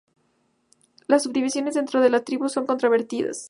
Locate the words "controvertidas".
2.65-3.39